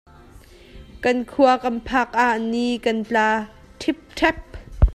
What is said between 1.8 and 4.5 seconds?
phak ah ni kan tlaa riprep.